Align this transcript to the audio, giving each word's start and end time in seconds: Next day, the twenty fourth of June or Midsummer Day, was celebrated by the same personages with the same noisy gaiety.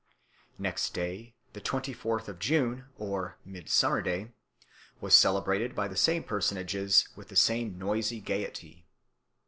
Next 0.57 0.95
day, 0.95 1.35
the 1.53 1.61
twenty 1.61 1.93
fourth 1.93 2.27
of 2.27 2.39
June 2.39 2.85
or 2.97 3.37
Midsummer 3.45 4.01
Day, 4.01 4.31
was 4.99 5.13
celebrated 5.13 5.75
by 5.75 5.87
the 5.87 5.95
same 5.95 6.23
personages 6.23 7.07
with 7.15 7.27
the 7.27 7.35
same 7.35 7.77
noisy 7.77 8.19
gaiety. 8.19 8.87